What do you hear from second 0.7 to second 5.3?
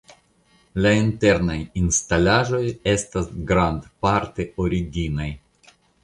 La internaj instalaĵoj estas grandparte originaj.